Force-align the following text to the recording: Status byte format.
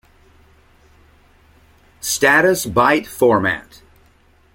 Status 1.99 2.65
byte 2.65 3.05
format. 3.05 3.83